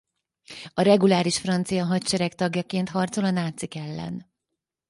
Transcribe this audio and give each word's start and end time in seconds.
A 0.73 0.81
reguláris 0.81 1.39
francia 1.39 1.85
hadsereg 1.85 2.35
tagjaként 2.35 2.89
harcol 2.89 3.23
a 3.23 3.29
nácik 3.31 3.75
ellen. 3.75 4.31